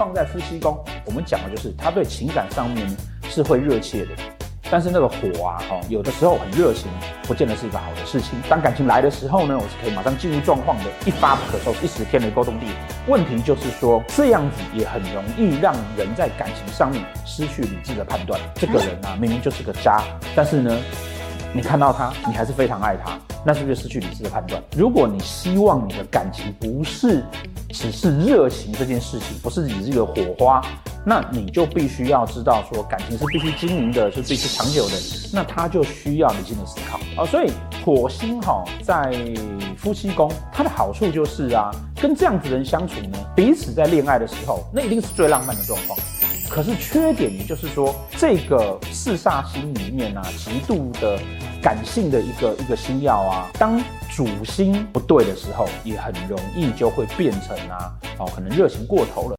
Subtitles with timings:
[0.00, 2.88] 放在夫妻宫，我们讲的就是他对情感上面
[3.28, 4.12] 是会热切的。
[4.70, 6.86] 但是那个火啊，哈，有的时候很热情，
[7.24, 8.38] 不见得是一个好的事情。
[8.48, 12.72] 当感情来的时候呢，我是可以马上进入状况的，一发不可收拾，一时天雷勾动地火。
[13.08, 18.40] 问题就是说，这样子也很容易让人在感情上面失去理智的判断。
[18.54, 20.02] 这个人啊，明明就是个渣，
[20.34, 20.74] 但是呢，
[21.52, 24.62] 你看到他，你还是非常爱他，那是不是失去理智的判断？
[24.76, 27.24] 如果你希望你的感情不是
[27.70, 30.62] 只是热情这件事情，不是只是一个火花。
[31.04, 34.94] 那你就必须要知道，说感情是必须经营的，是必须长久的。
[35.32, 37.26] 那他就需要理性的思考啊。
[37.26, 37.50] 所以
[37.84, 39.10] 火星哈在
[39.78, 45.98] 夫妻宫，它的好处就是啊，跟这样子的人相处呢，彼此在恋爱的时候，那一定是最浪漫的状况。
[46.50, 51.16] 可是缺点也就是说，这个四煞星里面啊，极度的
[51.62, 59.28] 感性的一个一个星耀啊，当主星不对的时候，也很容易就会变成啊，哦，可能热情过头了。